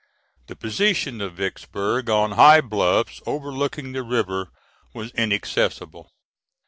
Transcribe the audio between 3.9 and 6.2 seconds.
the river was inaccessible.